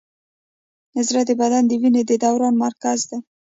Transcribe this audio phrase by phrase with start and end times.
[1.07, 3.17] زړه د بدن د وینې د دوران مرکز دی.